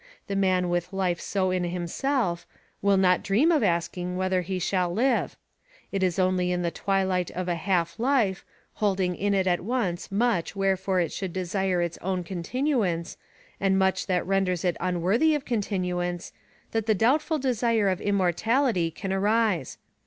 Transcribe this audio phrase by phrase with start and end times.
[0.25, 2.47] The man with life so in himself,
[2.81, 5.37] will not dream of asking whether he shall live.
[5.91, 8.43] It is only in the twilight of a half life,
[8.81, 13.15] holding in it at once much wherefore it should desire its own continuance,
[13.59, 16.33] and much that renders it unworthy of continuance,
[16.71, 19.77] that the doubtful desire of immortality can arise.